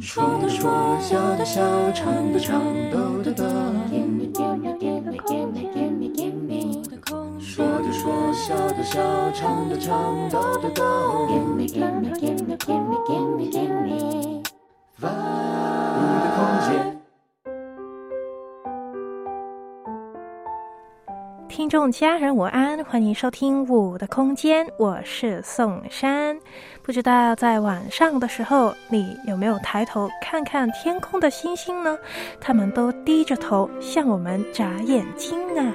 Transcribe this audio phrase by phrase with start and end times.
[0.00, 3.44] 说的说，笑的笑，唱的唱，抖的抖。
[3.88, 6.82] Gimme, gimme, gimme, gimme, gimme, gimme
[7.38, 10.82] 说的说，笑的笑，唱的唱，抖的抖。
[11.28, 14.42] Gimme, gimme, gimme, gimme, gimme, gimme
[15.00, 15.06] Vibe
[16.20, 16.38] 的空
[16.68, 16.99] 间。
[21.70, 26.36] 众家人午安，欢迎收听《五的空间》，我是宋珊。
[26.82, 31.96] 不知道在晚上的时候，你有没有抬头看看天空的星星呢？
[32.40, 35.72] 他们都低着头向我们眨眼睛呢！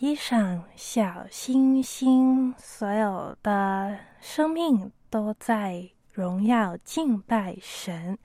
[0.00, 8.16] 一闪小星星，所有的生命都在荣耀敬拜神。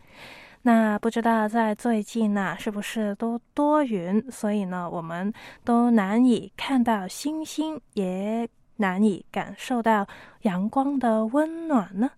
[0.62, 4.24] 那不知道在最近呢、是不是都多云？
[4.32, 5.34] 所以呢，我们
[5.64, 10.08] 都难以看到星星，也难以感受到
[10.42, 12.12] 阳光的温暖呢。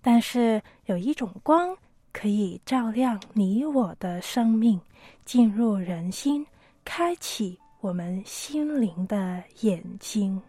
[0.00, 1.76] 但是有一种光
[2.12, 4.80] 可以照亮你我的生命，
[5.24, 6.46] 进入人心，
[6.84, 10.40] 开启我们心灵的眼睛。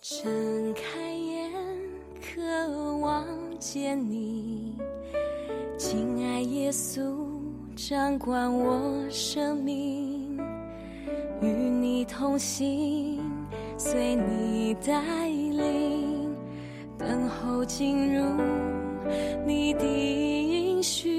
[0.00, 1.52] 睁开眼，
[2.22, 3.26] 渴望
[3.58, 4.78] 见你，
[5.76, 7.02] 亲爱耶稣，
[7.74, 8.69] 掌管我
[12.40, 13.20] 心，
[13.76, 16.34] 随你带领，
[16.96, 18.24] 等候进入
[19.46, 21.10] 你的音讯。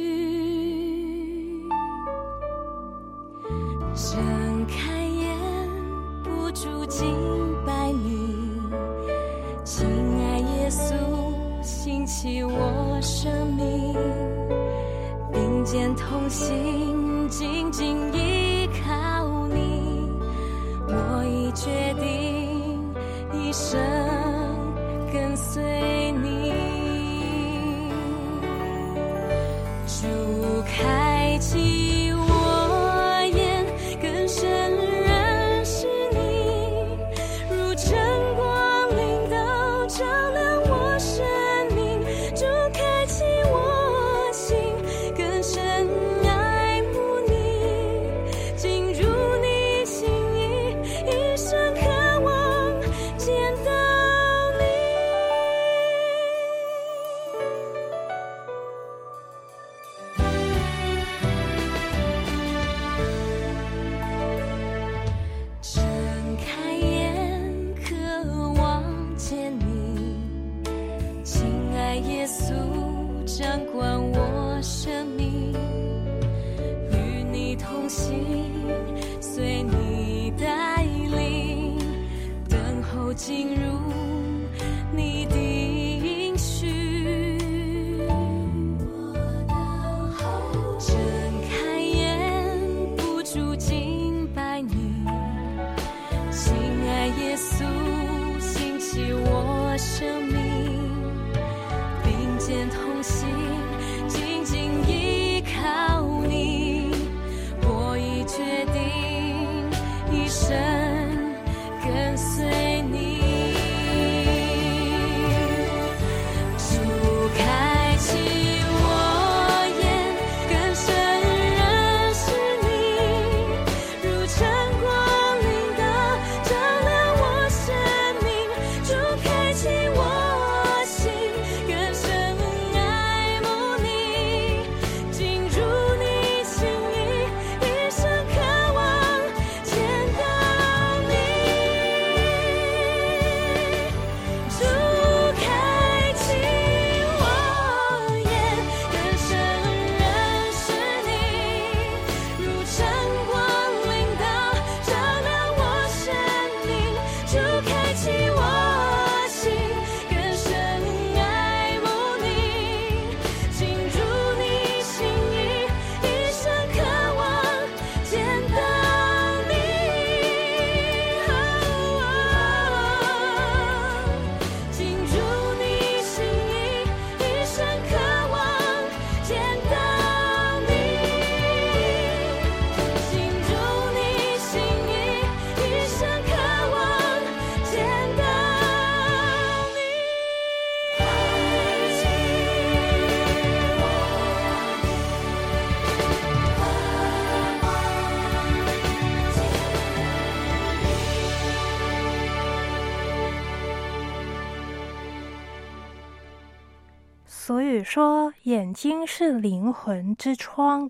[207.94, 210.90] 说，眼睛是灵魂之窗。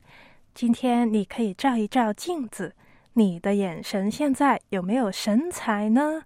[0.54, 2.76] 今天你可以照一照镜子，
[3.14, 6.22] 你的眼神现在有没有神采呢？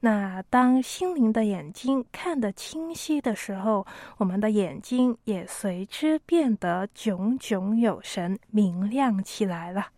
[0.00, 3.86] 那当心灵的眼睛看得清晰的时候，
[4.16, 9.88] 我们的眼睛也随之变得炯炯有神，明亮起来了。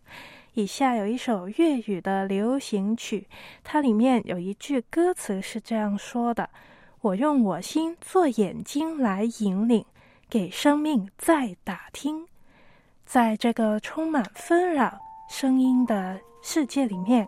[0.53, 3.25] 以下有一首粤语的流行曲，
[3.63, 6.49] 它里面有一句歌词是这样说的
[6.99, 9.85] ：“我用我心做眼睛来引领，
[10.29, 12.25] 给生命再打听。”
[13.05, 17.27] 在这个充满纷扰声音的世界里面，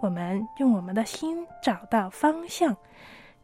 [0.00, 2.76] 我们用我们的心找到方向，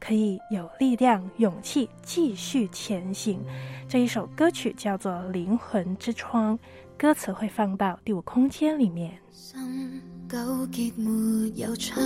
[0.01, 3.41] 可以有力量、勇气继续前行。
[3.89, 6.59] 这一首歌曲叫做《灵魂之窗》，
[6.99, 9.17] 歌詞會放到第五空間裡面。
[9.31, 12.03] 心糾結沒有窗，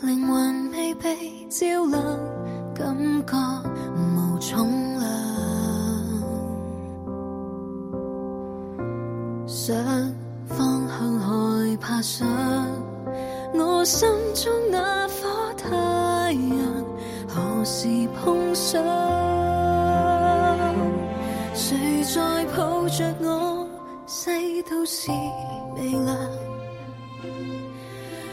[0.00, 2.00] 靈魂未被照亮，
[2.72, 2.96] 感
[3.26, 3.34] 覺
[3.96, 5.47] 無重量。
[9.48, 9.74] 想
[10.46, 12.28] 方向害怕想，
[13.54, 16.84] 我心中那顆太阳
[17.26, 17.88] 何时
[18.22, 18.84] 碰上？
[21.54, 23.66] 谁在抱着我，
[24.06, 25.10] 細到是
[25.76, 26.14] 微亮？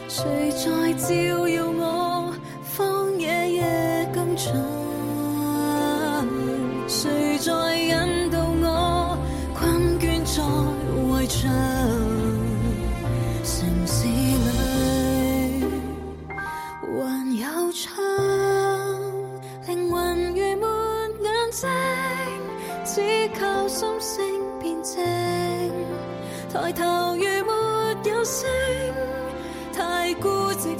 [0.06, 1.65] 谁在照耀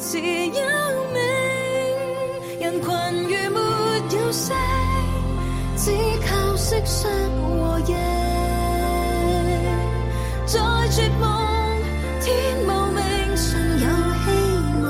[0.09, 0.23] 是幽
[1.13, 1.19] 冥，
[2.61, 2.87] 人群
[3.25, 3.59] 如没
[4.17, 4.57] 有声，
[5.77, 5.91] 只
[6.25, 7.11] 靠色相
[7.43, 7.97] 和夜，
[10.47, 10.61] 在
[10.93, 11.27] 绝望
[12.21, 12.31] 天
[12.63, 13.87] 无明，尚有
[14.23, 14.27] 希
[14.85, 14.89] 望，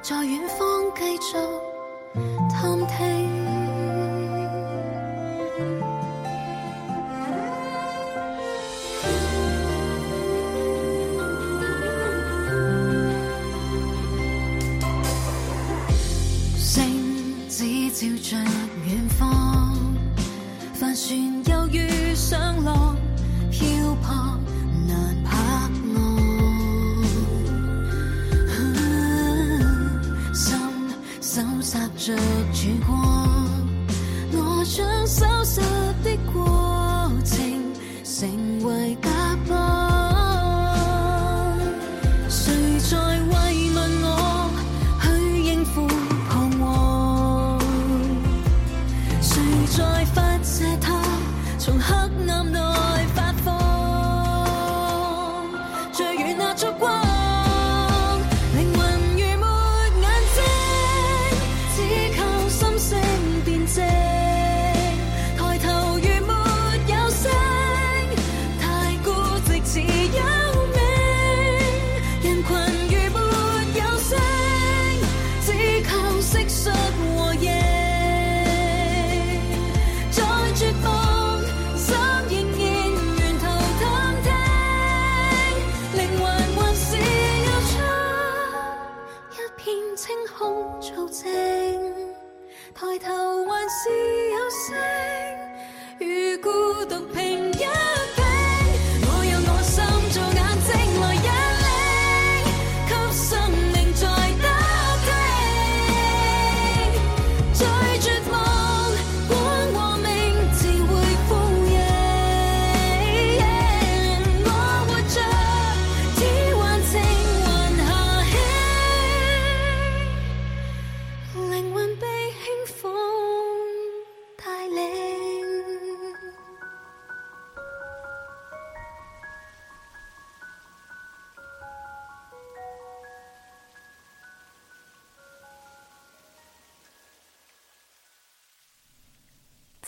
[0.00, 0.58] 在远方
[0.96, 1.59] 继续。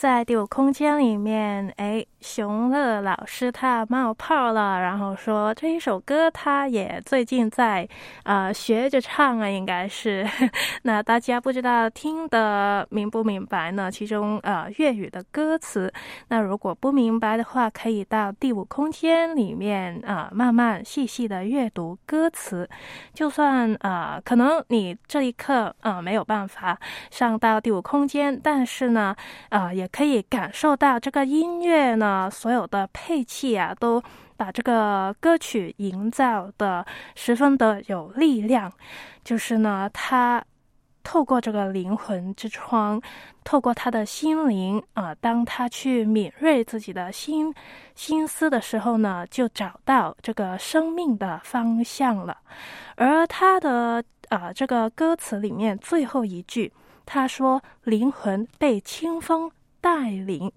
[0.03, 7.87] 在第五空间里面，哎，熊乐老师他冒泡了，然后说这一首歌他也最近在
[8.25, 10.27] 呃学着唱啊，应该是。
[10.83, 13.89] 那大家不知道听得明不明白呢？
[13.89, 15.89] 其中呃粤语的歌词，
[16.27, 22.69] 那如果不明白的话，可以到第五空间里面啊、慢慢细细的阅读歌词。
[23.13, 26.77] 就算呃可能你这一刻呃没有办法
[27.09, 29.15] 上到第五空间，但是呢。
[29.47, 34.01] 啊、也可以感受到这个音乐呢，所有的配器啊，都
[34.35, 36.83] 把这个歌曲营造的
[37.13, 38.73] 十分的有力量。
[39.23, 40.43] 就是呢，他
[41.03, 42.99] 透过这个灵魂之窗，
[43.43, 47.53] 透过他的心灵啊、当他去敏锐自己的心
[47.93, 52.35] 心思的时候呢，就找到这个生命的方向了。
[52.95, 56.73] 而他的啊、这个歌词里面最后一句。
[57.05, 59.51] 他说：“灵魂被清风
[59.83, 60.49] 带领。”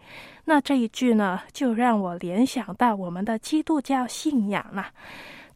[0.46, 4.86] 那这一句呢，就让我联想到我们的基督教信仰了。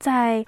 [0.00, 0.44] 在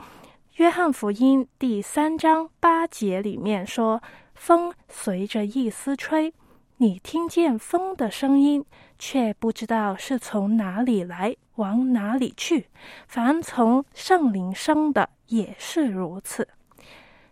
[0.56, 4.02] 约翰福音第三章八节里面说
[4.34, 6.34] ：“风随着意思吹，
[6.78, 8.64] 你听见风的声音，
[8.98, 12.66] 却不知道是从哪里来，往哪里去。
[13.06, 16.48] 凡从圣灵生的，也是如此。”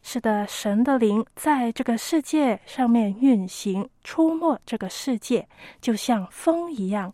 [0.03, 5.47] 是的，神的灵在这个世界上面运行，出没这个世界，
[5.81, 7.13] 就像风一样。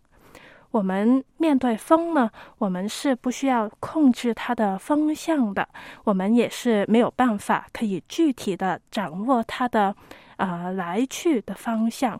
[0.71, 5.67] 我们面对风呢，我们是不需要控制它的风向的，
[6.03, 9.95] 我们也是没有办法可以具体的掌握它的
[10.37, 12.19] 呃来去的方向。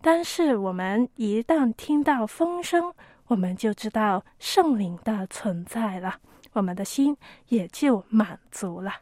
[0.00, 2.92] 但是我们一旦听到风声，
[3.28, 6.16] 我们就知道圣灵的存在了，
[6.52, 7.16] 我们的心
[7.48, 8.92] 也就满足了。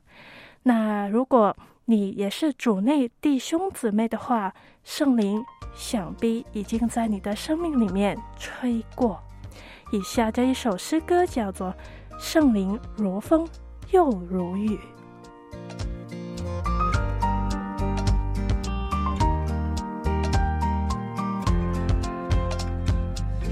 [0.63, 5.43] 那如果你也是主内弟兄姊妹的话，圣灵
[5.75, 9.21] 想必已经在你的生命里面吹过。
[9.91, 11.69] 以下这一首诗歌叫做
[12.19, 13.49] 《圣灵如风
[13.91, 14.77] 又如雨》。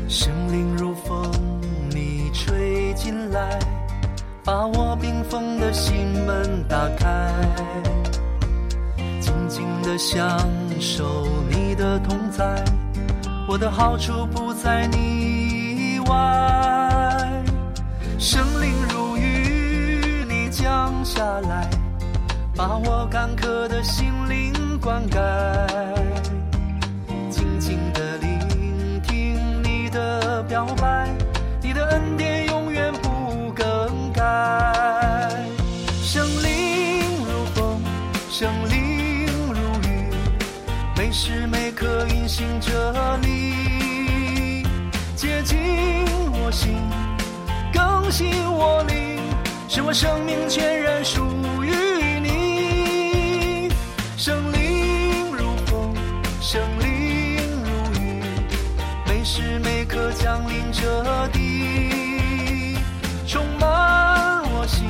[0.07, 1.33] 圣灵如风，
[1.91, 3.59] 你吹进来，
[4.49, 7.31] 把我冰封的心门打开，
[9.21, 10.27] 静静的享
[10.81, 12.65] 受你的同在，
[13.47, 17.43] 我的好处不在你以外。
[18.19, 21.69] 生灵如雨，你降下来，
[22.57, 24.51] 把我干渴的心灵
[24.81, 25.19] 灌溉，
[27.29, 31.07] 静静的聆听你的表白，
[31.61, 32.48] 你的恩典
[41.21, 44.63] 时每刻运行着你，
[45.17, 45.59] 接近
[46.31, 46.77] 我心，
[47.73, 49.19] 更新我灵，
[49.69, 51.21] 使我生命全然属
[51.65, 51.73] 于
[52.21, 53.69] 你。
[54.17, 55.93] 生灵如风，
[56.41, 58.23] 生灵如雨，
[59.05, 62.79] 每时每刻降临这地，
[63.27, 64.87] 充满我心，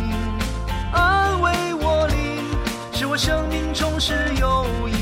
[0.93, 2.45] 安慰我灵，
[2.93, 4.98] 使我生命充实有意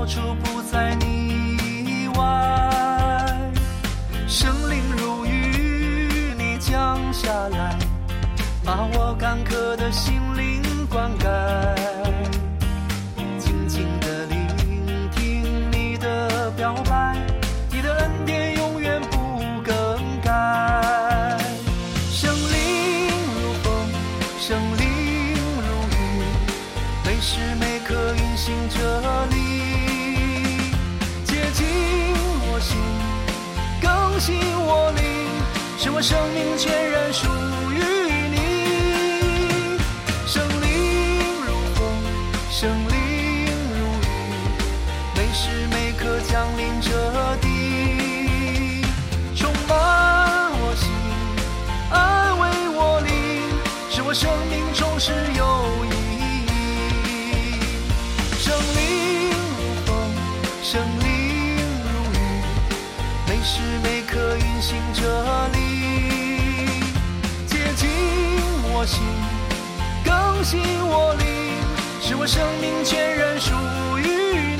[0.00, 3.52] 好处不在你以外。
[4.26, 7.78] 生灵如雨，你降下来，
[8.64, 11.49] 把我干渴的心灵灌溉。
[72.20, 73.50] 我生命全然属
[73.98, 74.04] 于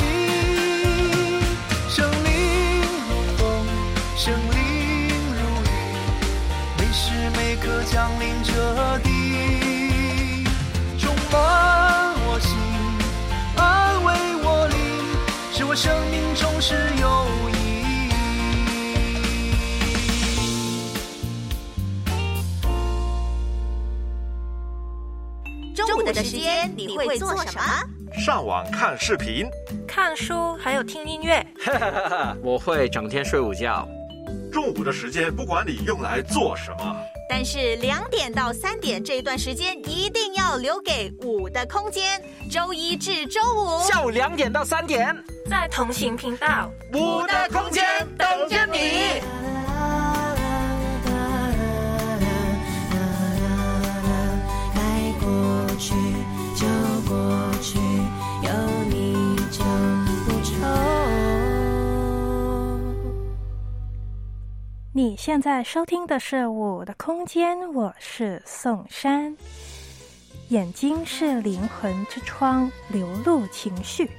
[0.00, 1.44] 你。
[1.90, 3.44] 生灵如风，
[4.16, 4.56] 生灵
[5.36, 5.68] 如雨，
[6.78, 8.50] 每时每刻降临这
[9.00, 10.46] 地，
[10.98, 12.56] 充满我心，
[13.56, 14.08] 安慰
[14.42, 14.78] 我灵，
[15.52, 16.34] 是我生命
[26.20, 27.62] 的时间你会做什么？
[28.12, 29.48] 上网看视频，
[29.88, 31.44] 看书还有听音乐，
[32.44, 33.88] 我会整天睡午觉。
[34.52, 42.22] 中午的时间不管你用来做什么，但是两点到三点这一段时间一定要留给五的空间。
[42.50, 45.16] 周一至周五，下午两点到三点，
[45.48, 46.70] 在同行频道。
[46.92, 47.82] 五的空间
[48.18, 49.49] 等着你。
[65.00, 69.34] 你现在收听的是《我的空间》，我是宋珊。
[70.48, 74.10] 眼睛是灵魂之窗，流露情绪。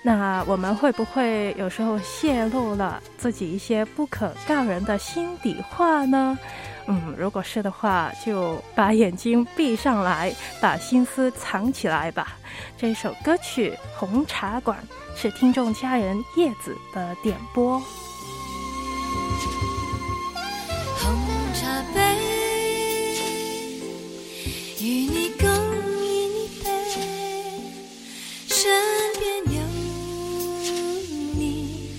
[0.00, 6.38] 那我们会不会有时候泄露了自己一些不可告人的心底话呢？
[6.86, 12.36] 嗯，如果是的话，就把眼睛闭上来，把心思藏起来吧。
[12.76, 14.78] 这首歌曲《红茶馆》
[15.20, 17.82] 是听众家人叶子的点播。
[24.88, 25.46] 与你共
[26.02, 26.66] 饮一杯，
[28.46, 28.72] 身
[29.18, 29.22] 边
[29.54, 29.60] 有
[31.36, 31.90] 你，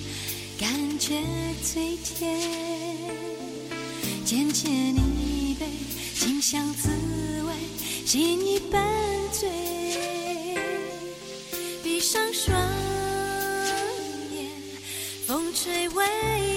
[0.59, 1.21] 感觉
[1.61, 2.35] 最甜。
[4.25, 5.67] 浅浅一杯，
[6.15, 6.89] 清香滋
[7.43, 7.53] 味，
[8.07, 8.83] 心已半
[9.31, 9.47] 醉。
[11.83, 12.59] 闭上双
[14.33, 14.49] 眼，
[15.27, 16.48] 风吹微。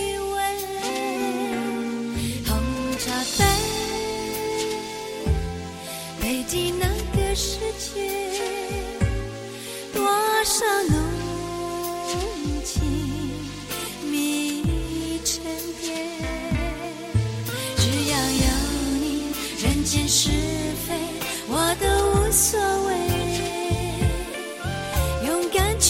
[7.35, 7.97] 世界，
[9.95, 10.05] 多
[10.45, 10.97] 少浓
[12.62, 12.83] 情
[14.11, 15.42] 蜜意成
[15.81, 16.07] 篇。
[17.79, 18.45] 只要有
[19.01, 20.29] 你，人间是
[20.87, 20.92] 非
[21.49, 21.87] 我都
[22.21, 22.90] 无所谓。
[25.27, 25.88] 勇敢去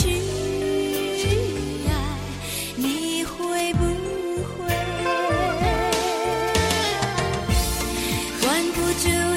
[1.89, 1.91] 爱，
[2.77, 3.83] 你会不
[4.45, 4.63] 会？
[8.41, 9.32] 管不住。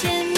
[0.00, 0.37] 刻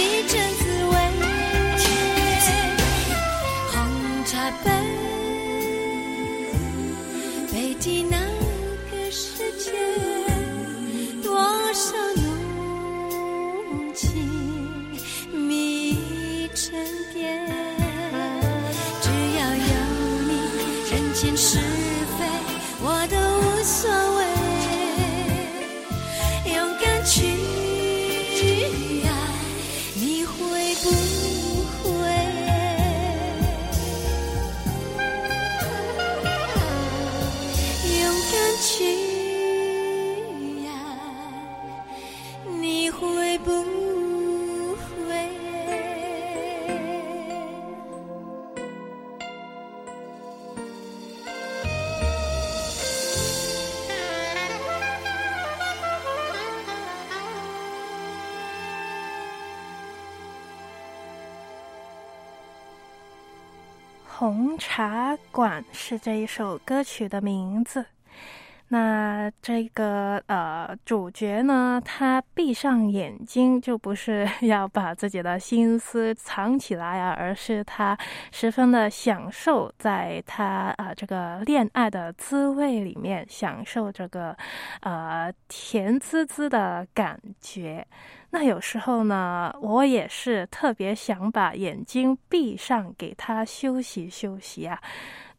[65.90, 67.85] 是这一首歌曲的名字。
[68.68, 77.98] 那这个呃主角呢，他闭上眼睛，就不是 要把自己的心思藏起来啊，而是他
[78.31, 84.37] 十分的享受在他啊、这个恋爱的滋味里面，享受这个
[84.83, 87.85] 呃甜滋滋的感觉。
[88.31, 94.81] 那有时候呢，我也是特别想把眼睛闭上，给他休息休息啊。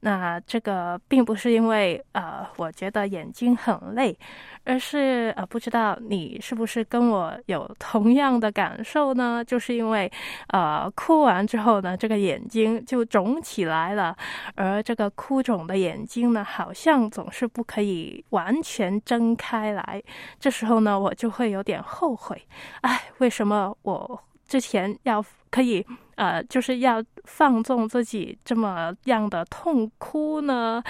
[0.01, 4.17] 那这个并不是因为呃，我觉得眼睛很累，
[4.63, 9.43] 而是呃，不知道你是不是跟我有同样的感受呢？
[9.45, 10.11] 就是因为
[10.47, 14.15] 呃，哭完之后呢，这个眼睛就肿起来了，
[14.55, 20.01] 而这个哭肿的眼睛呢，好像总是不可以完全睁开来。
[20.39, 22.41] 这时候呢，我就会有点后悔，
[22.81, 24.19] 哎，为什么我
[24.51, 25.85] 之前要可以
[26.15, 30.83] 呃，就是要放纵自己这么样的痛哭呢？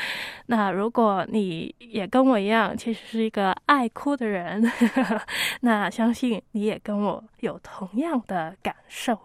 [0.48, 4.68] 那如果你也跟我一样，其实是一个爱哭的人，
[5.62, 9.16] 那相信你也跟我有同样的感受。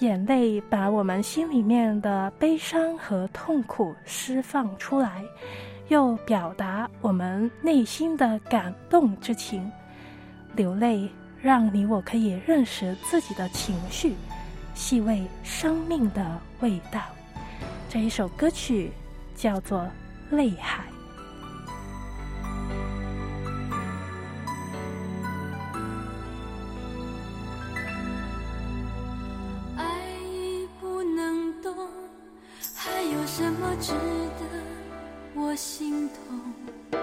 [0.00, 5.22] 眼泪把我们心里面的悲伤和痛苦释放出来，
[5.86, 9.70] 又表达我们内心的感动之情。
[10.54, 11.08] 流泪
[11.40, 14.14] 让你我可以认识自己的情绪，
[14.74, 17.00] 细味生命的味道。
[17.88, 18.92] 这一首歌曲
[19.34, 19.80] 叫做
[20.36, 20.84] 《泪海》。
[29.76, 29.84] 爱
[30.30, 31.74] 已不能动，
[32.74, 33.92] 还有什么值
[34.38, 34.44] 得
[35.34, 36.98] 我心痛？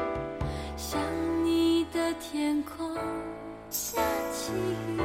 [0.78, 1.00] 想
[1.44, 2.98] 你的天空
[3.70, 4.02] 下
[4.34, 5.04] 起雨来，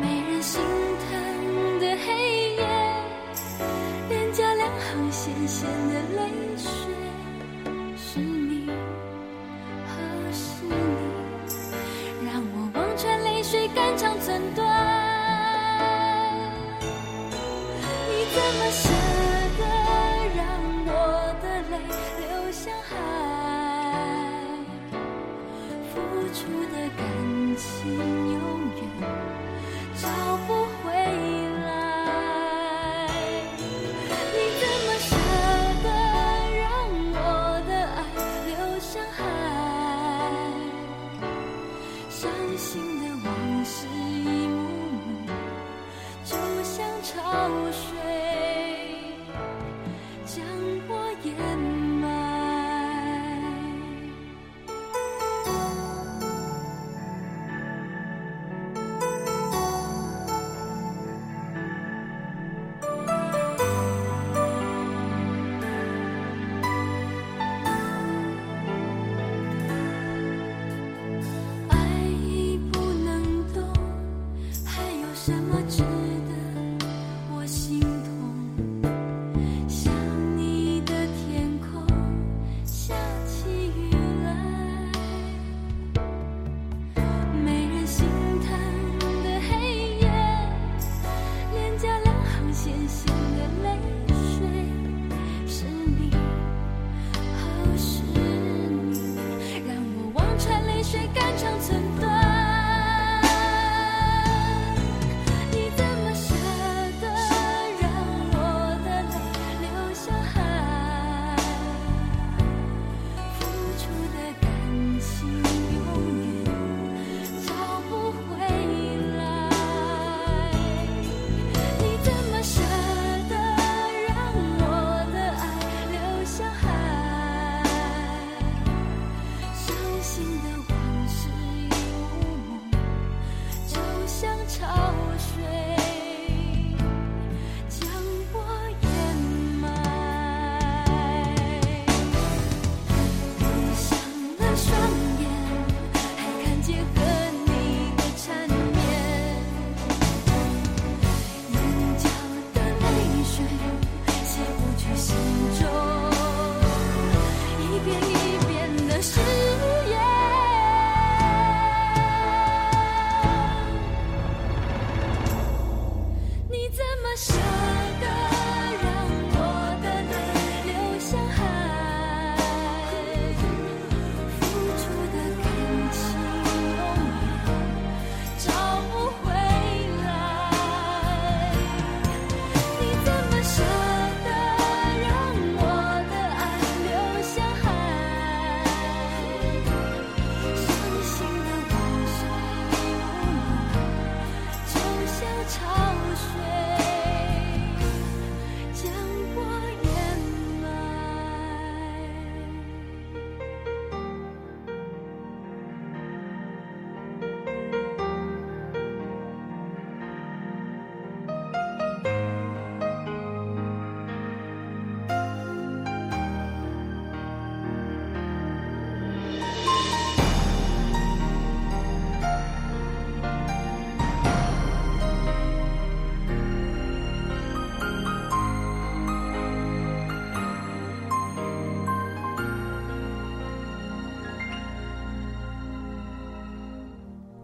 [0.00, 2.62] 没人心疼的黑夜，
[4.08, 6.70] 脸颊两行咸咸的泪水，
[7.96, 8.70] 是你，
[9.88, 9.92] 和
[10.32, 10.72] 是你。
[12.24, 14.64] 让我望穿泪水，肝肠寸断。
[18.08, 18.88] 你怎么舍
[26.96, 28.17] 感情。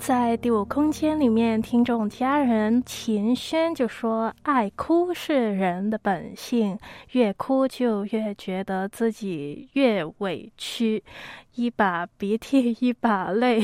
[0.07, 6.79] 在第五空间里面，听众家人秦轩就说：“爱哭是人的本性，
[7.13, 11.03] 越哭就越觉得自己越委屈。
[11.55, 13.63] ”一把鼻涕一把泪，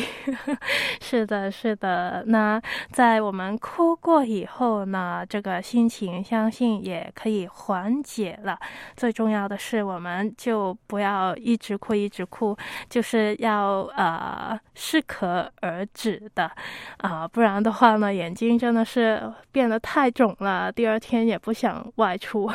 [1.02, 2.22] 是的，是的。
[2.28, 8.56] 那在我们哭过以后呢，这个心情相信也可以缓解了。
[8.96, 12.56] 最重要的是，我们就不要一直哭一直哭，
[12.88, 16.50] 就是要呃适可而止的
[16.98, 22.50] 啊，不然的话呢，眼睛真的是变得太肿了，第二天也不想外出。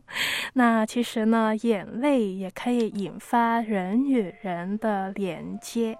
[0.54, 4.70] 那其实呢，眼泪也可以引发人与人。
[4.80, 5.98] 的连接，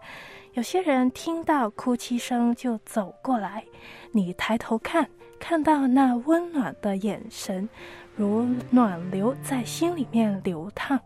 [0.55, 3.65] 有些人听到哭泣声就走过来，
[4.13, 7.69] 你抬头看，看到那温暖的眼神，
[8.17, 10.99] 如暖流在心里面流淌，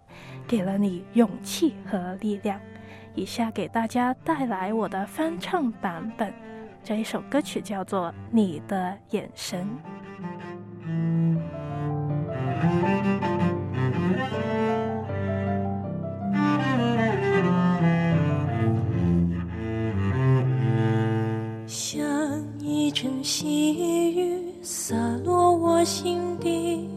[0.47, 2.61] 给了你勇气和力量。
[3.15, 6.33] 以下给大家带来我的翻唱版本，
[6.83, 9.67] 这一首歌曲叫做《你的眼神》。
[21.67, 22.05] 像
[22.59, 26.89] 一阵细雨洒落我心底，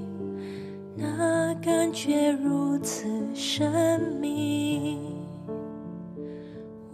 [0.95, 5.16] 那感觉如此神秘。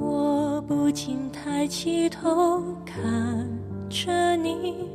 [0.04, 3.02] 我不禁抬起头看
[3.89, 4.89] 着你，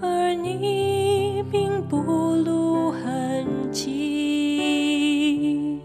[0.00, 5.80] 而你并不露痕迹。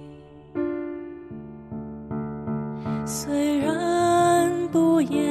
[3.05, 5.26] 虽然不言。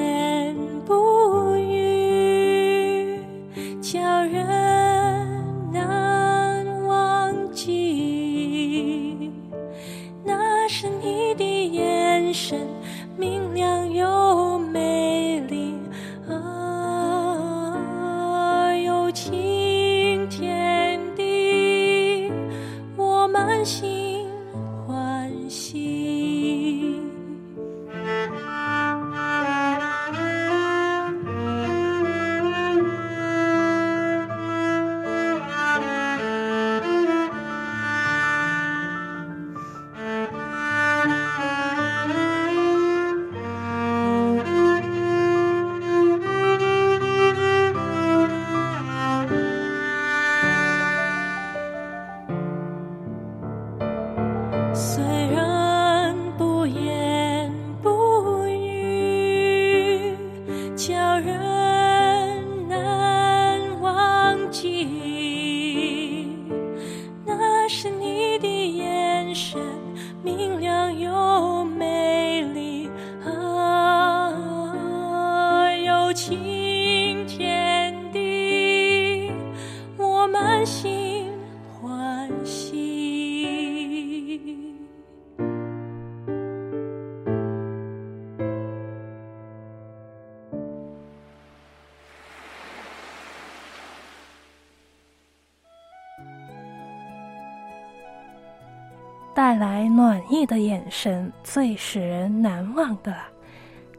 [100.46, 103.14] 的眼神，最使人难忘的，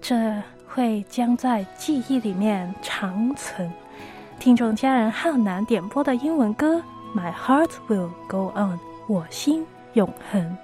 [0.01, 3.71] 这会将在记忆里面长存。
[4.39, 6.77] 听众家人浩南点播的英文歌
[7.15, 10.57] 《My Heart Will Go On》，我心永恒。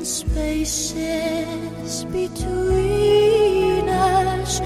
[0.00, 0.94] Spaces
[2.06, 4.60] between us.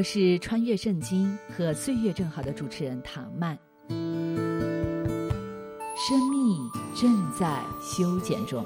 [0.00, 3.54] 我是穿越圣经和岁月正好的主持人唐曼。
[5.94, 8.64] 生命正在修剪中，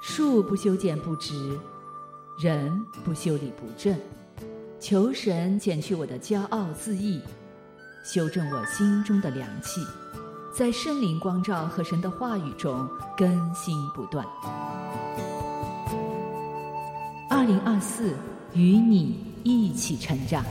[0.00, 1.58] 树不修剪不直，
[2.38, 3.98] 人不修理不正。
[4.78, 7.20] 求神减去我的骄傲自义，
[8.04, 9.80] 修正我心中的凉气，
[10.54, 12.88] 在圣灵光照和神的话语中
[13.18, 14.24] 更新不断。
[17.28, 18.14] 二零二四，
[18.54, 20.44] 与你一起成长。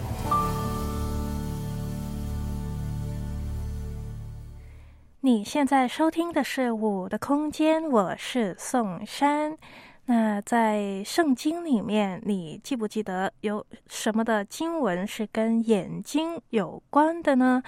[5.19, 9.57] 你现在收听的是《我的空间》，我是宋珊。
[10.05, 17.61] 那在圣经里面，你记不记得有什么的经文是跟眼睛有关的呢？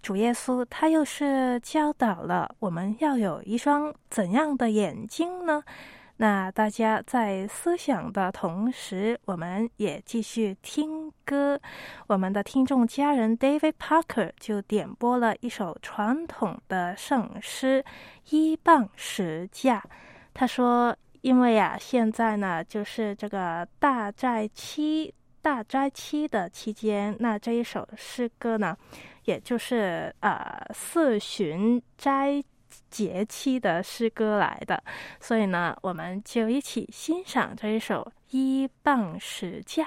[0.00, 5.62] 主耶稣他又是教导了我们要有一双怎样的眼睛呢？
[6.20, 11.58] 那大家在思想的同时，我们也继续听歌。
[12.08, 17.82] 我们的听众家人 David Parker 就点播了一首传统的圣诗
[18.36, 19.80] 《一棒十架》。
[20.34, 28.76] 他说：“因为啊，现在呢，就是这个大斋期、大斋期的期间，那这一首诗歌呢，
[29.24, 32.42] 也就是呃四旬斋。”
[32.90, 34.82] 节气的诗歌来的，
[35.20, 39.84] 所以呢，我们就一起欣赏这一首《一棒十架》。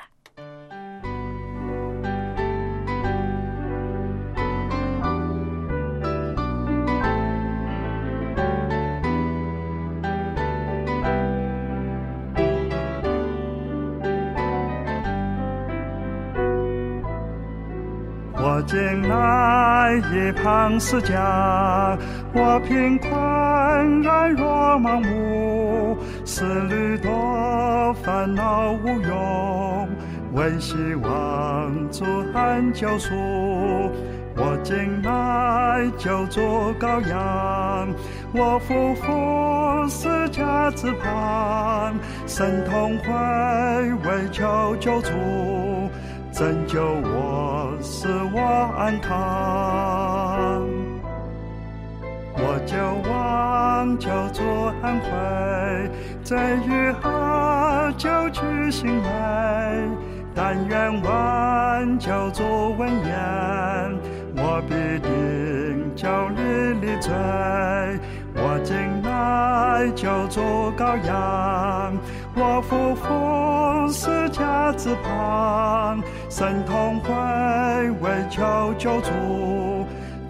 [18.46, 21.98] 我见那一旁十架，
[22.36, 23.12] 我贫困
[24.02, 24.48] 软弱
[24.80, 29.88] 盲目，思虑多烦恼无用，
[30.34, 32.04] 唯希望主
[32.34, 33.14] 恩救赎。
[34.36, 37.88] 我进来就做羔羊，
[38.34, 41.94] 我夫妇十架之旁，
[42.26, 43.14] 神通会
[44.10, 45.12] 为求救主，
[46.32, 50.03] 拯救我，使我安康。
[52.64, 52.78] 我就
[53.12, 54.42] 望救主
[54.82, 55.90] 安慰，
[56.24, 59.04] 罪与恶就去心美。
[60.34, 64.00] 但愿挽救主闻言，
[64.38, 66.40] 我必定叫你
[66.80, 67.12] 离罪。
[68.36, 70.42] 我今来救主
[70.78, 71.94] 羔羊，
[72.34, 77.12] 我夫妇十架之旁，神同会
[78.02, 79.12] 为求救主，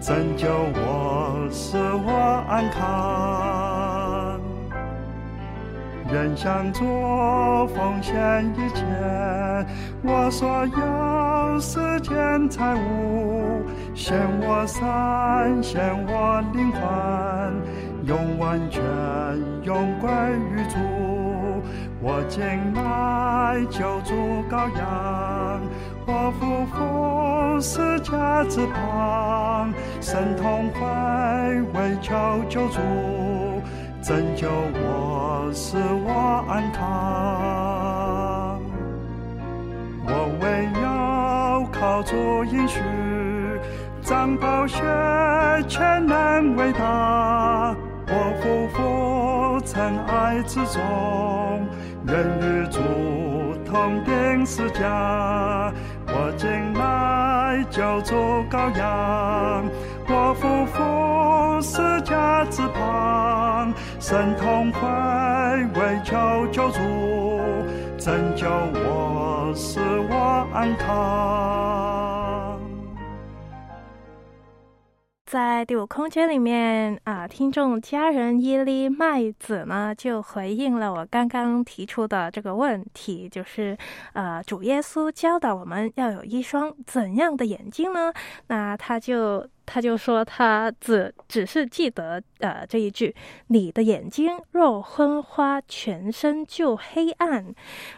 [0.06, 4.38] 拯救我，使我安康。
[6.12, 6.84] 愿向主
[7.68, 8.84] 奉献一切，
[10.02, 13.62] 我所有世间财物，
[13.94, 16.82] 献我身，献我灵魂，
[18.04, 18.82] 用完全
[19.62, 20.10] 用归
[20.50, 20.76] 于主。
[22.02, 22.42] 我敬
[22.76, 24.12] 爱救主
[24.50, 25.53] 羔羊，
[26.06, 30.80] 我夫妇十架之旁，神同会
[31.72, 32.14] 为求
[32.48, 32.78] 救主。
[34.02, 38.60] 拯救我，使我安康。
[40.06, 40.10] 我
[40.42, 42.82] 唯有靠主应许，
[44.02, 44.82] 张宝血
[45.66, 47.74] 全能伟大。
[48.06, 51.66] 我夫妇尘埃之中，
[52.06, 52.78] 愿与主
[53.64, 55.72] 同定十架。
[56.16, 58.14] 我今来救主
[58.48, 59.64] 羔羊，
[60.06, 64.78] 我夫妇十架之旁，神同会
[65.74, 66.78] 为求救主，
[67.98, 71.83] 拯救我，使我安康。
[75.34, 83.76] 在第五空间里面啊，听众家人伊利麦子呢就回应了我刚刚提出的这个问题，就是
[84.12, 88.12] 呃，主耶稣教导我们要有一双怎样的眼睛呢？
[88.46, 89.44] 那他就。
[89.66, 93.14] 他就说，他只只是记得呃这一句
[93.48, 97.54] ：“你的眼睛若昏花，全身就黑暗。”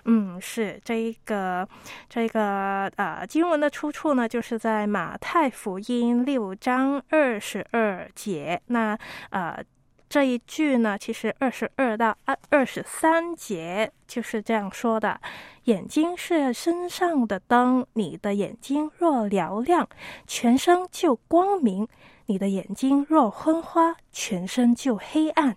[0.07, 1.69] 嗯，是这一个
[2.09, 8.61] 这个呃经文的出处呢，就是在马太福音六章二十二节。
[8.67, 8.99] 那
[9.31, 9.63] 呃。
[10.09, 15.21] 这一句呢，其实二十二到二二十三节就是这样说的：
[15.65, 19.89] 眼睛是身上的灯，你的眼睛若嘹亮，
[20.27, 21.87] 全身就光明；
[22.27, 25.57] 你的眼睛若昏花，全身就黑暗。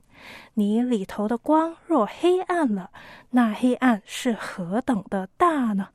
[0.56, 2.90] 你里头的光若黑暗了，
[3.30, 5.90] 那黑暗是何等的大呢？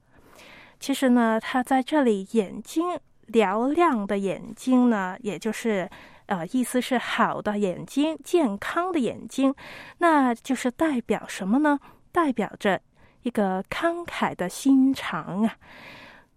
[0.79, 3.01] 其实呢，他在这里眼睛
[3.33, 5.91] 嘹亮的眼睛呢，也就是。
[6.27, 9.55] 呃，意思是好的眼睛，健康的眼睛，
[9.99, 11.79] 那就是代表什么呢？
[12.13, 12.81] 代表着
[13.23, 15.57] 一个慷慨的心肠啊。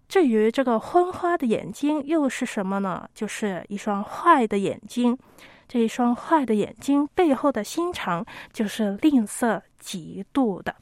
[0.08, 3.10] 至于这个昏花的眼睛又是什么呢？
[3.14, 5.18] 就是一双坏的眼睛。
[5.68, 10.74] 这一双坏的眼睛背后的心肠，就是吝啬、嫉妒的。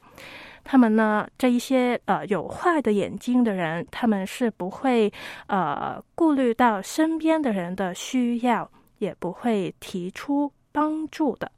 [0.62, 5.12] 他们呢，这一些呃有坏的眼睛的人，他们是不会
[5.48, 8.70] 呃顾虑到身边的人的需要。
[8.98, 11.50] 也不会提出帮助的。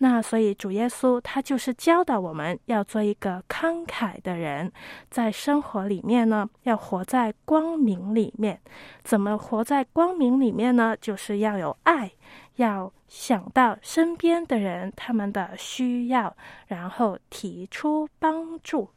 [0.00, 4.70] 那所以主耶稣他就是教导我们要做一个慷慨的人，
[5.10, 8.60] 在生活里面呢，要活在光明里面。
[9.02, 10.96] 怎么活在光明里面呢？
[11.00, 12.12] 就是要有爱，
[12.56, 16.36] 要想到身边的人他们的需要，
[16.68, 18.88] 然后提出帮助。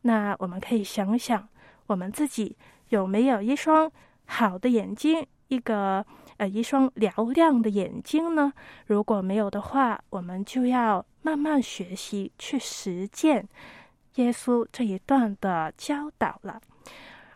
[0.00, 1.48] 那我们可以想想，
[1.86, 2.56] 我们自己
[2.88, 3.88] 有没有一双
[4.24, 5.24] 好的眼睛？
[5.46, 6.04] 一个。
[6.38, 8.52] 呃，一双嘹亮的眼睛呢？
[8.86, 13.46] 如果没有的话，我们就要慢慢学习去实践
[14.14, 16.60] 耶稣这一段的教导了。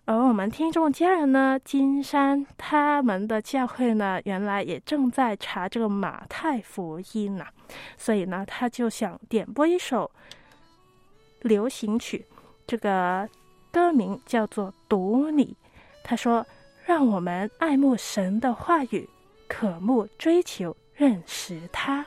[0.07, 7.47] 而我们听众家人呢，金山他们的教会呢，原来也正在查这个马太福音呐，
[7.97, 10.11] 所以呢，他就想点播一首
[11.43, 12.27] 流行曲，
[12.67, 13.29] 这个
[13.71, 15.45] 歌名叫做《读你》。
[16.03, 16.45] 他说。
[16.87, 19.09] 让我们爱慕神的话语，
[19.49, 22.07] 渴慕追求认识他。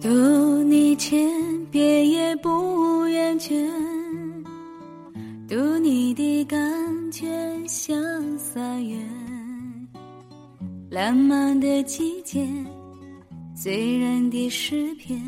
[0.00, 3.70] 读你千遍也不厌倦，
[5.46, 6.58] 读你的感
[7.12, 7.28] 觉
[7.68, 7.94] 像
[8.38, 8.98] 三月，
[10.88, 12.48] 浪漫的季节。
[13.62, 15.20] 醉人的诗篇，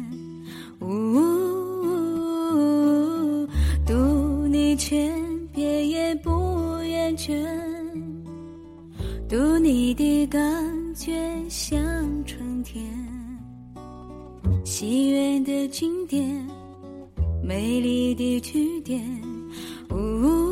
[0.80, 1.20] 呜，
[3.86, 5.12] 读你千
[5.48, 6.30] 遍也不
[6.82, 7.38] 厌倦。
[9.28, 10.40] 读你的感
[10.94, 11.12] 觉
[11.50, 11.78] 像
[12.24, 12.82] 春天，
[14.64, 16.48] 喜悦的经典，
[17.44, 18.98] 美丽的句点。
[19.90, 20.51] 呜。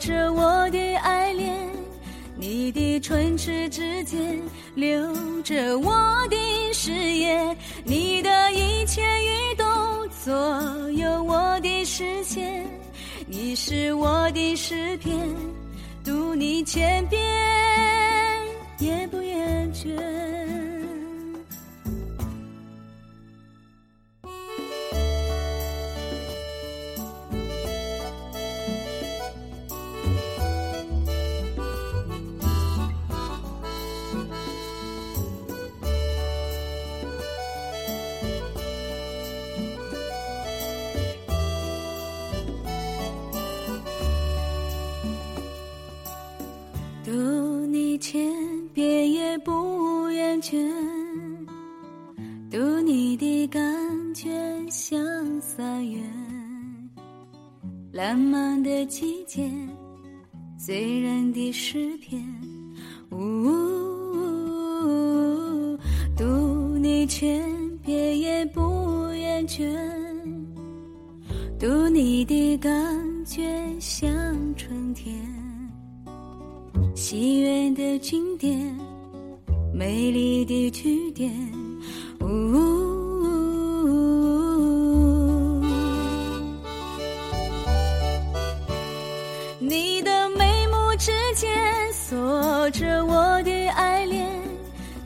[0.00, 1.54] 着我的爱恋，
[2.34, 4.40] 你的唇齿之间
[4.74, 5.92] 留着我
[6.30, 6.36] 的
[6.72, 9.68] 誓言，你的一切语动
[10.24, 12.66] 左右我的视线，
[13.26, 15.14] 你是我的诗篇，
[16.02, 17.20] 读你千遍
[18.78, 20.19] 也不厌倦。
[58.20, 59.50] 漫的季节，
[60.58, 62.22] 醉人的诗篇。
[63.10, 63.16] 呜，
[66.16, 66.24] 读
[66.78, 67.42] 你千
[67.78, 68.60] 遍也不
[69.14, 69.72] 厌倦，
[71.58, 72.70] 读你的感
[73.24, 73.42] 觉
[73.78, 74.08] 像
[74.56, 75.14] 春天。
[76.94, 78.78] 喜悦的经典，
[79.74, 81.32] 美丽的句点。
[82.20, 82.79] 呜，
[89.62, 91.50] 你的眉目之间
[91.92, 94.26] 锁着我的爱恋，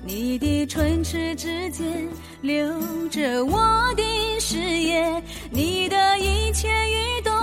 [0.06, 2.08] 你的唇齿之间
[2.40, 2.64] 留
[3.08, 4.02] 着我的
[4.38, 7.34] 誓言，你的一切语动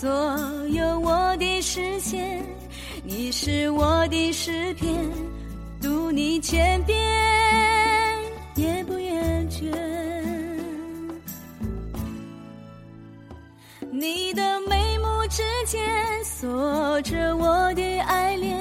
[0.00, 0.08] 左
[0.68, 2.42] 右我的视线。
[3.02, 4.90] 你是我的诗篇，
[5.82, 6.98] 读你千遍
[8.54, 9.70] 也不厌倦。
[13.92, 14.73] 你的眉
[15.64, 15.80] 间
[16.24, 18.56] 锁着我的爱恋，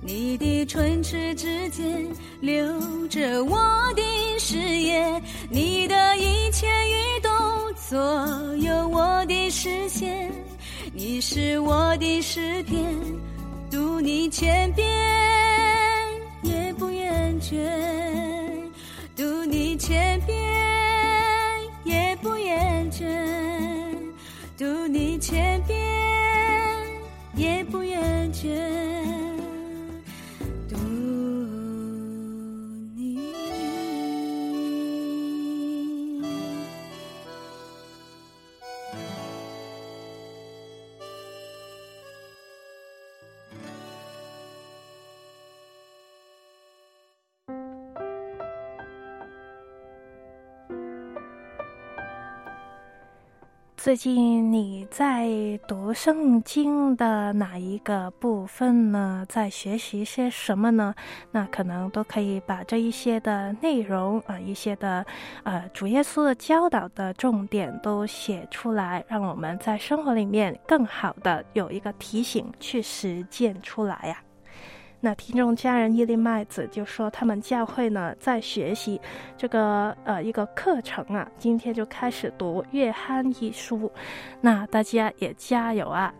[0.00, 2.06] 你的唇齿之间
[2.40, 3.56] 留着我
[3.94, 4.02] 的
[4.38, 7.30] 誓言，你的一切语动
[7.88, 7.98] 左
[8.56, 10.30] 右我的视线。
[10.92, 12.84] 你是我的诗篇。
[13.68, 14.88] 读你千遍
[16.42, 17.56] 也不厌倦，
[28.46, 28.75] 厌
[53.86, 55.30] 最近你在
[55.68, 59.24] 读圣经的哪一个部分呢？
[59.28, 60.92] 在学习些什么呢？
[61.30, 65.06] 那可能都可以把这一些的内容啊、一些的
[65.44, 74.20] 呃主耶稣的教导的重点都写出来，让我们在生活里面更好的有一个提醒去实践出来呀、
[75.06, 79.00] 那听众家人伊丽麦子就说，他们教会呢在学习
[79.38, 83.88] 这个呃一个课程啊，今天就开始读约翰一书，
[84.40, 86.12] 那大家也加油啊，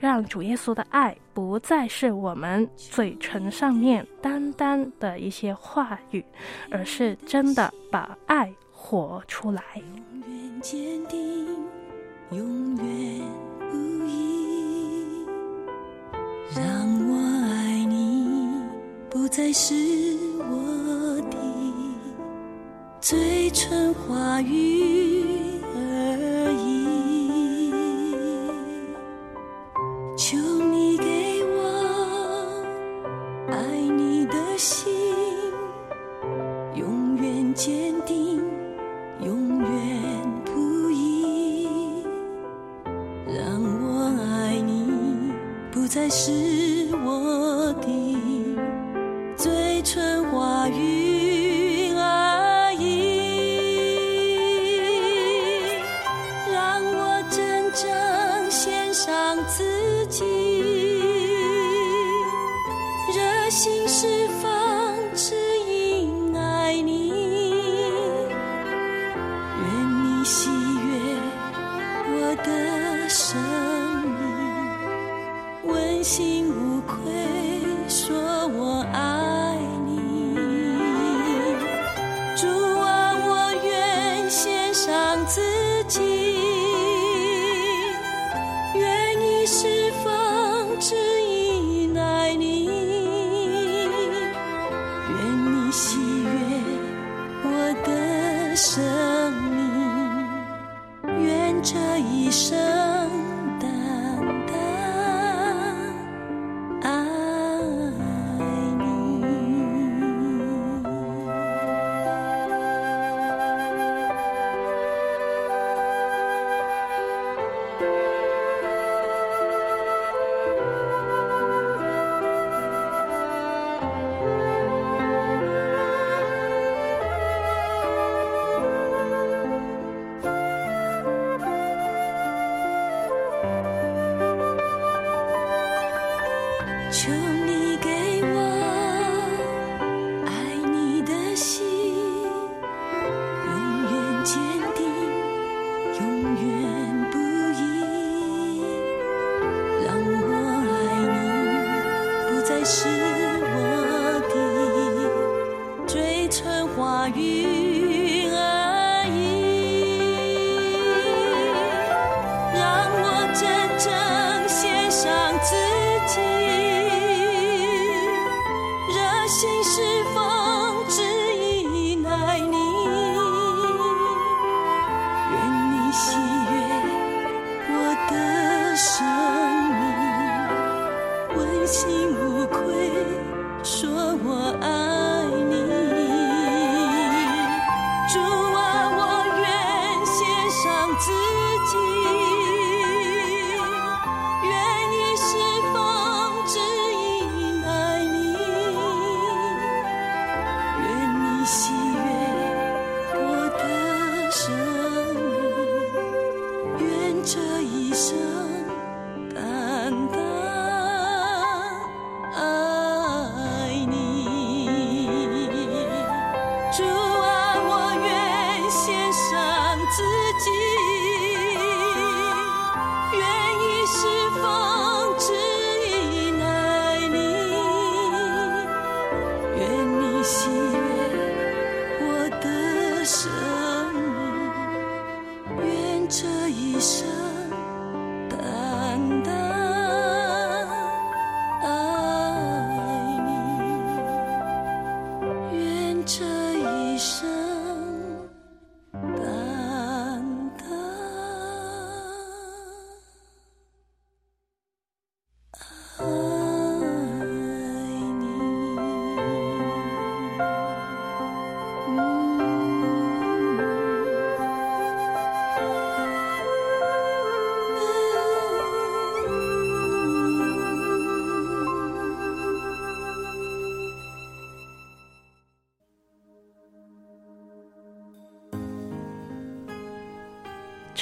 [0.00, 6.24] 让主耶稣的爱不再是我们嘴唇上面单单的一些话语，
[6.70, 9.62] 而是真的把爱活出来。
[9.76, 11.46] 永远坚定，
[12.30, 13.20] 永远
[19.12, 19.74] 不再是
[20.38, 21.36] 我的
[22.98, 25.41] 嘴唇话语。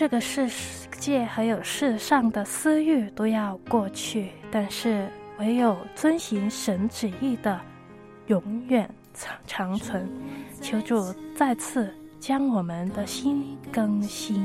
[0.01, 0.49] 这个世
[0.99, 5.07] 界还有世上的私欲都要过去但是
[5.39, 7.61] 唯有遵循神旨意的
[8.29, 10.09] 永远长长存。
[10.63, 14.43] 求主再次将我们的心更新。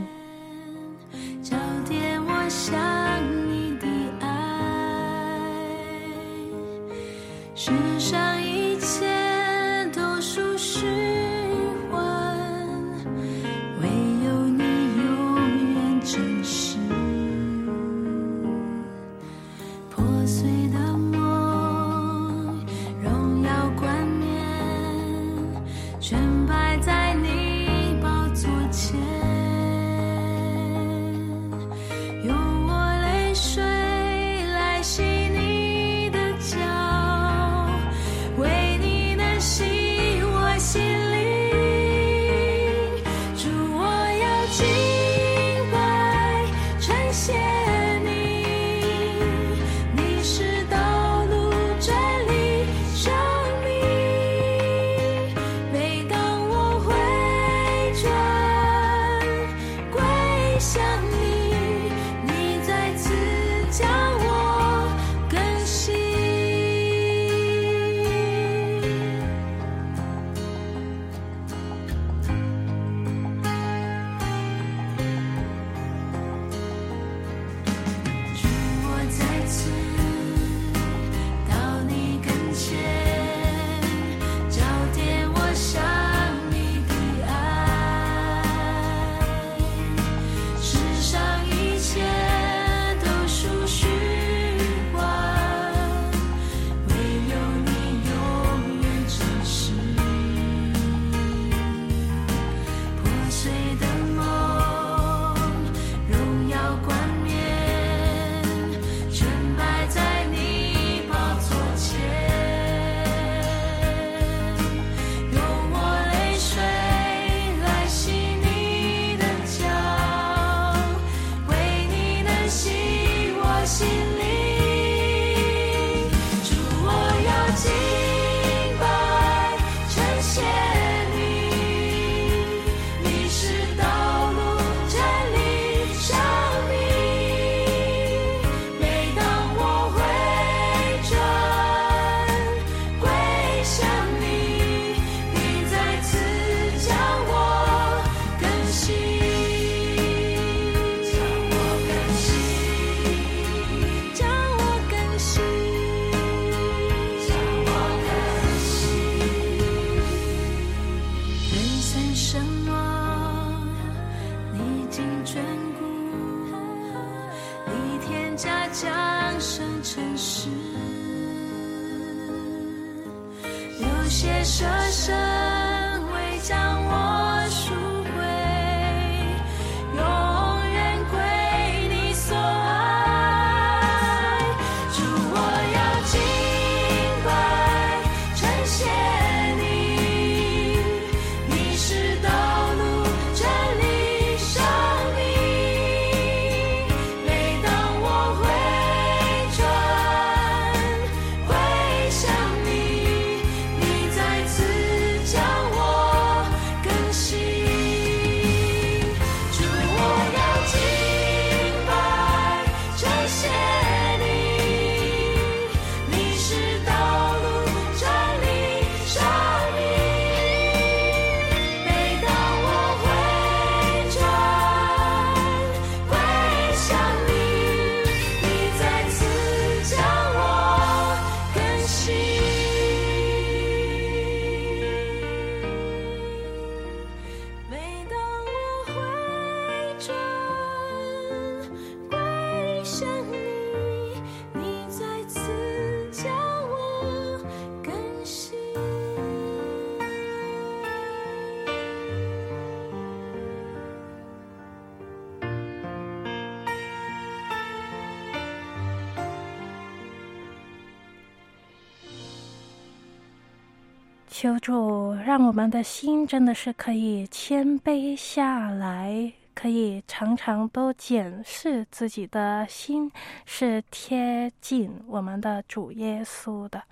[264.37, 273.09] 求主让我们的心真的是可以谦卑下来，可以常常都检视自己的心
[273.45, 276.83] 是贴近我们的主耶稣的。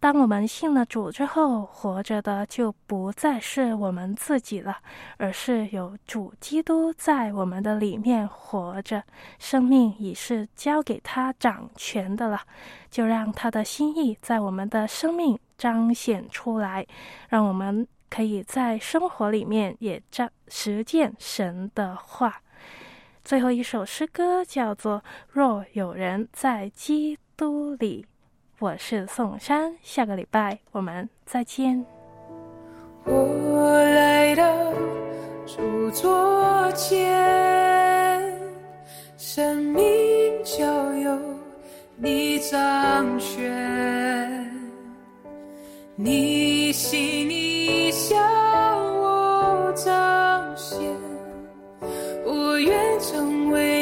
[0.00, 4.78] 当我们信了主之后，活着的就不再是我们自己了，
[5.18, 9.04] 而是有主基督在我们的里面活着，
[9.38, 12.40] 生命已是交给他掌权的了。
[12.90, 16.86] 就让他的心意在我们的生命彰显出来，
[17.28, 22.40] 让我们可以在生活里面也彰实践神的话。
[23.22, 24.98] 最后一首诗歌叫做
[25.28, 28.06] 《若有人在基督里》。
[28.60, 31.82] 我是宋珊，下个礼拜我们再见。
[33.06, 34.44] 我来到
[35.46, 38.38] 主座前，
[39.16, 39.82] 生命
[40.44, 41.18] 交由
[41.96, 44.46] 你掌权，
[45.96, 48.20] 你心意向
[48.98, 50.78] 我彰显，
[52.26, 53.79] 我愿成为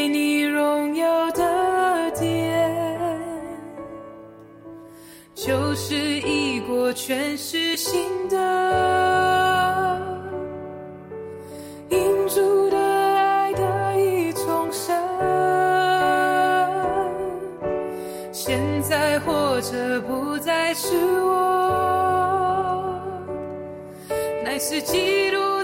[5.48, 8.36] 旧事已过，全是新的。
[11.88, 14.94] 因主的爱得以重生，
[18.30, 23.00] 现在活着不再是我，
[24.44, 25.57] 乃是基督。